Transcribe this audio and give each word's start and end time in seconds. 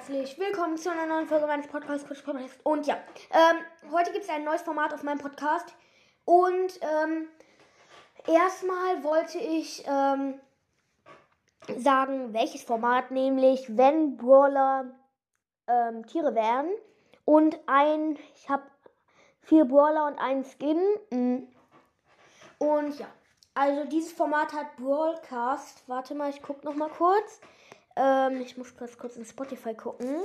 herzlich 0.00 0.38
willkommen 0.38 0.78
zu 0.78 0.90
einer 0.90 1.04
neuen 1.04 1.26
Folge 1.26 1.46
meines 1.46 1.66
Podcasts. 1.66 2.08
Und 2.62 2.86
ja, 2.86 2.96
ähm, 3.32 3.92
heute 3.92 4.12
gibt 4.12 4.24
es 4.24 4.30
ein 4.30 4.44
neues 4.44 4.62
Format 4.62 4.94
auf 4.94 5.02
meinem 5.02 5.18
Podcast. 5.18 5.74
Und 6.24 6.80
ähm, 6.80 7.28
erstmal 8.26 9.04
wollte 9.04 9.36
ich 9.36 9.84
ähm, 9.86 10.40
sagen, 11.76 12.32
welches 12.32 12.62
Format, 12.62 13.10
nämlich 13.10 13.76
wenn 13.76 14.16
Brawler 14.16 14.86
ähm, 15.66 16.06
Tiere 16.06 16.34
wären. 16.34 16.70
Und 17.26 17.58
ein, 17.66 18.18
ich 18.34 18.48
habe 18.48 18.62
vier 19.42 19.66
Brawler 19.66 20.06
und 20.06 20.18
einen 20.18 20.44
Skin. 20.44 20.80
Mm. 21.10 21.46
Und 22.56 22.98
ja, 22.98 23.08
also 23.52 23.84
dieses 23.84 24.12
Format 24.12 24.54
hat 24.54 24.76
Brawlcast. 24.76 25.86
Warte 25.88 26.14
mal, 26.14 26.30
ich 26.30 26.40
gucke 26.40 26.64
noch 26.64 26.74
mal 26.74 26.88
kurz. 26.88 27.42
Ähm, 27.96 28.40
ich 28.40 28.56
muss 28.56 28.76
kurz, 28.76 28.96
kurz 28.96 29.16
in 29.16 29.24
Spotify 29.24 29.74
gucken. 29.74 30.22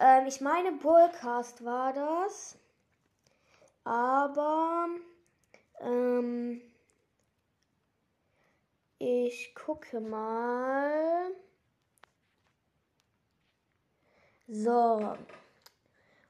Ähm, 0.00 0.26
ich 0.26 0.40
meine, 0.40 0.72
Broadcast 0.72 1.64
war 1.64 1.92
das. 1.92 2.56
Aber 3.84 4.86
ähm, 5.80 6.60
ich 8.98 9.54
gucke 9.54 10.00
mal. 10.00 11.30
So. 14.46 15.14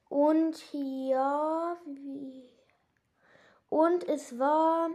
Und 0.09 0.57
hier. 0.57 1.77
Wie? 1.87 2.49
Und 3.69 4.09
es 4.09 4.39
war 4.39 4.91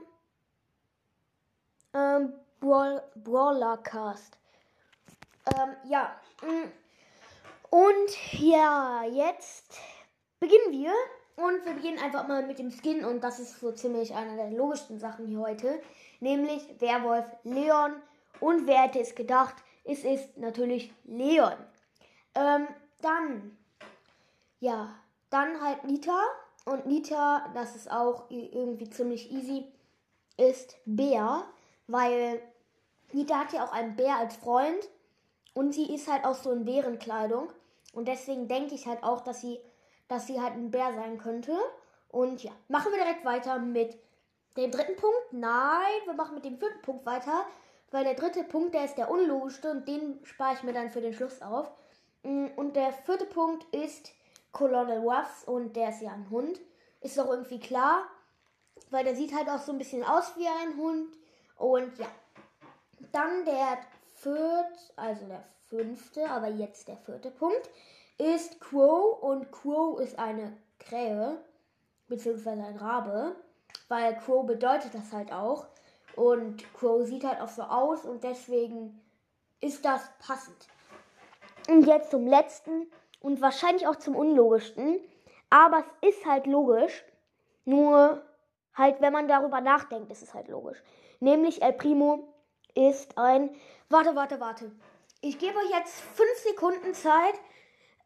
ähm, 1.93 2.34
Brawl 2.59 3.04
Brawlercast. 3.15 4.38
Ähm, 5.46 5.76
ja. 5.90 6.16
Mm. 6.41 6.72
Und 7.70 8.40
ja, 8.40 9.04
jetzt 9.04 9.77
beginnen 10.40 10.72
wir. 10.72 10.94
Und 11.35 11.66
wir 11.66 11.74
beginnen 11.74 11.98
einfach 11.98 12.27
mal 12.27 12.46
mit 12.46 12.60
dem 12.60 12.72
Skin. 12.72 13.04
Und 13.04 13.24
das 13.24 13.40
ist 13.40 13.60
so 13.60 13.72
ziemlich 13.72 14.13
eine 14.13 14.35
der 14.35 14.52
logischsten 14.52 15.00
Sachen 15.00 15.26
hier 15.26 15.40
heute. 15.40 15.82
Nämlich 16.20 16.80
Werwolf 16.80 17.26
Leon. 17.44 17.96
Und 18.40 18.68
wer 18.68 18.84
hätte 18.84 19.00
es 19.00 19.16
gedacht? 19.16 19.55
Es 19.84 20.04
ist 20.04 20.38
natürlich 20.38 20.94
Leon. 21.05 21.55
Ähm, 22.35 22.68
dann, 23.02 23.57
ja, 24.60 24.96
dann 25.30 25.62
halt 25.62 25.84
Nita. 25.84 26.20
Und 26.66 26.85
Nita, 26.85 27.50
das 27.54 27.76
ist 27.76 27.91
auch 27.91 28.30
irgendwie 28.30 28.90
ziemlich 28.90 29.32
easy, 29.32 29.66
ist 30.38 30.78
Bär. 30.85 31.44
Weil 31.88 32.41
Nita 33.12 33.40
hat 33.40 33.54
ja 33.54 33.66
auch 33.66 33.74
einen 33.74 33.96
Bär 33.96 34.18
als 34.18 34.35
Freund. 34.38 34.88
Und 35.54 35.73
sie 35.73 35.93
ist 35.93 36.12
halt 36.12 36.26
auch 36.26 36.35
so 36.35 36.51
in 36.51 36.65
Bärenkleidung. 36.65 37.49
Und 37.93 38.07
deswegen 38.07 38.48
denke 38.48 38.76
ich 38.76 38.87
halt 38.87 39.04
auch, 39.04 39.21
dass 39.21 39.41
sie, 39.41 39.60
dass 40.07 40.27
sie 40.27 40.41
halt 40.41 40.54
ein 40.54 40.71
Bär 40.71 40.93
sein 40.93 41.18
könnte. 41.18 41.57
Und 42.10 42.43
ja, 42.43 42.51
machen 42.68 42.91
wir 42.91 42.99
direkt 42.99 43.26
weiter 43.26 43.60
mit 43.60 43.98
dem 44.57 44.71
dritten 44.71 44.95
Punkt. 44.95 45.32
Nein, 45.32 46.01
wir 46.05 46.13
machen 46.13 46.35
mit 46.35 46.45
dem 46.45 46.57
vierten 46.57 46.82
Punkt 46.82 47.05
weiter. 47.05 47.45
Weil 47.91 48.04
der 48.04 48.15
dritte 48.15 48.43
Punkt, 48.43 48.73
der 48.73 48.85
ist 48.85 48.98
der 48.98 49.12
unlogischste 49.12 49.70
und 49.70 49.87
den 49.87 50.20
spare 50.23 50.55
ich 50.55 50.63
mir 50.63 50.73
dann 50.73 50.90
für 50.90 51.01
den 51.01 51.13
Schluss 51.13 51.41
auf. 51.43 51.71
Mm, 52.23 52.48
und 52.55 52.76
der 52.76 52.91
vierte 52.91 53.26
Punkt 53.26 53.63
ist 53.73 54.12
Colonel 54.51 54.99
Ruffs 54.99 55.43
und 55.45 55.76
der 55.76 55.90
ist 55.90 56.01
ja 56.01 56.12
ein 56.12 56.29
Hund. 56.32 56.60
Ist 57.01 57.17
doch 57.17 57.29
irgendwie 57.29 57.60
klar, 57.60 58.07
weil 58.90 59.04
der 59.04 59.15
sieht 59.15 59.35
halt 59.35 59.49
auch 59.49 59.60
so 59.60 59.71
ein 59.71 59.77
bisschen 59.77 60.04
aus 60.04 60.35
wie 60.38 60.48
ein 60.48 60.77
Hund. 60.77 61.15
Und 61.57 61.98
ja, 61.99 62.07
dann 63.12 63.45
der 63.45 63.77
viert, 64.24 64.94
also 64.96 65.25
der 65.25 65.44
fünfte, 65.69 66.29
aber 66.29 66.47
jetzt 66.47 66.88
der 66.88 66.97
vierte 66.97 67.31
Punkt, 67.31 67.69
ist 68.18 68.59
Crow 68.62 69.22
und 69.22 69.52
Crow 69.52 70.00
ist 70.00 70.18
eine 70.18 70.53
Krähe, 70.79 71.38
beziehungsweise 72.07 72.63
ein 72.63 72.78
Rabe, 72.78 73.35
weil 73.88 74.16
Crow 74.17 74.45
bedeutet 74.45 74.94
das 74.94 75.11
halt 75.11 75.31
auch 75.31 75.67
und 76.16 76.63
Crow 76.73 77.06
sieht 77.06 77.23
halt 77.23 77.41
auch 77.41 77.50
so 77.50 77.63
aus 77.63 78.06
und 78.06 78.23
deswegen 78.23 79.00
ist 79.61 79.84
das 79.85 80.09
passend. 80.19 80.67
Und 81.69 81.88
jetzt 81.88 82.11
zum 82.11 82.28
letzten 82.28 82.88
und 83.22 83.41
wahrscheinlich 83.41 83.88
auch 83.88 83.95
zum 83.95 84.16
unlogischsten, 84.16 85.00
aber 85.50 85.84
es 86.01 86.16
ist 86.16 86.25
halt 86.25 86.45
logisch, 86.45 87.03
nur 87.66 88.22
halt, 88.75 89.01
wenn 89.01 89.13
man 89.13 89.28
darüber 89.28 89.61
nachdenkt, 89.61 90.11
ist 90.11 90.23
es 90.23 90.34
halt 90.34 90.47
logisch. 90.50 90.81
Nämlich 91.19 91.61
El 91.61 91.73
Primo 91.73 92.32
ist 92.75 93.17
ein. 93.17 93.50
Warte, 93.89 94.16
warte, 94.16 94.39
warte. 94.39 94.72
Ich 95.22 95.39
gebe 95.39 95.57
euch 95.57 95.69
jetzt 95.69 96.01
5 96.01 96.29
Sekunden 96.39 96.94
Zeit 96.94 97.35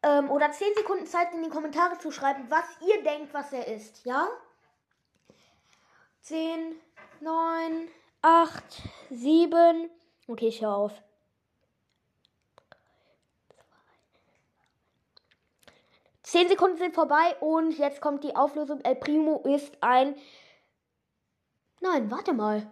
ähm, 0.02 0.30
oder 0.30 0.50
10 0.50 0.74
Sekunden 0.76 1.06
Zeit 1.06 1.32
in 1.34 1.42
die 1.42 1.48
Kommentare 1.48 1.98
zu 1.98 2.10
schreiben, 2.10 2.46
was 2.48 2.64
ihr 2.86 3.02
denkt, 3.02 3.34
was 3.34 3.52
er 3.52 3.66
ist. 3.66 4.04
Ja? 4.04 4.28
10, 6.22 6.76
9, 7.20 7.88
8, 8.22 8.62
7. 9.10 9.90
Okay, 10.26 10.48
ich 10.48 10.62
höre 10.62 10.76
auf. 10.76 10.92
Zehn 16.28 16.46
Sekunden 16.46 16.76
sind 16.76 16.94
vorbei 16.94 17.36
und 17.40 17.78
jetzt 17.78 18.02
kommt 18.02 18.22
die 18.22 18.36
Auflösung. 18.36 18.82
El 18.82 18.96
Primo 18.96 19.40
ist 19.46 19.78
ein. 19.80 20.14
Nein, 21.80 22.10
warte 22.10 22.34
mal. 22.34 22.70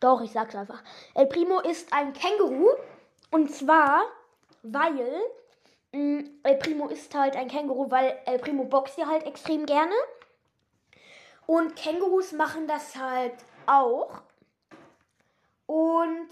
Doch, 0.00 0.20
ich 0.20 0.32
sag's 0.32 0.54
einfach. 0.54 0.82
El 1.14 1.26
Primo 1.26 1.60
ist 1.60 1.92
ein 1.92 2.12
Känguru. 2.12 2.68
Und 3.30 3.50
zwar, 3.52 4.02
weil 4.62 5.22
mh, 5.92 5.98
mm, 5.98 6.40
El 6.42 6.56
Primo 6.56 6.88
ist 6.88 7.14
halt 7.14 7.36
ein 7.36 7.48
Känguru, 7.48 7.90
weil 7.90 8.18
El 8.26 8.38
Primo 8.38 8.64
boxt 8.64 8.98
ja 8.98 9.06
halt 9.06 9.24
extrem 9.24 9.66
gerne. 9.66 9.94
Und 11.46 11.76
Kängurus 11.76 12.32
machen 12.32 12.66
das 12.66 12.96
halt 12.96 13.34
auch. 13.66 14.22
Und 15.66 16.28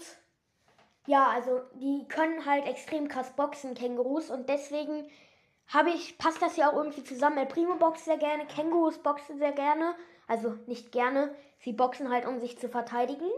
ja, 1.07 1.27
also 1.27 1.61
die 1.73 2.07
können 2.07 2.45
halt 2.45 2.65
extrem 2.65 3.07
krass 3.07 3.31
boxen, 3.35 3.75
Kängurus. 3.75 4.29
Und 4.29 4.49
deswegen 4.49 5.09
habe 5.67 5.89
ich, 5.89 6.17
passt 6.17 6.41
das 6.41 6.57
ja 6.57 6.69
auch 6.69 6.77
irgendwie 6.77 7.03
zusammen. 7.03 7.37
El 7.37 7.45
Primo 7.45 7.75
boxt 7.75 8.05
sehr 8.05 8.17
gerne, 8.17 8.45
Kängurus 8.45 8.99
boxen 8.99 9.37
sehr 9.37 9.51
gerne. 9.51 9.95
Also 10.27 10.55
nicht 10.65 10.91
gerne, 10.91 11.35
sie 11.59 11.73
boxen 11.73 12.11
halt, 12.11 12.25
um 12.25 12.39
sich 12.39 12.57
zu 12.57 12.69
verteidigen. 12.69 13.29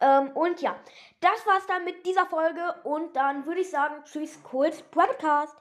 Ähm, 0.00 0.30
und 0.32 0.60
ja, 0.60 0.76
das 1.20 1.46
war's 1.46 1.66
dann 1.66 1.84
mit 1.84 2.04
dieser 2.06 2.26
Folge. 2.26 2.74
Und 2.84 3.14
dann 3.16 3.46
würde 3.46 3.60
ich 3.60 3.70
sagen, 3.70 4.02
tschüss, 4.04 4.38
Cool 4.52 4.70
Podcast. 4.90 5.56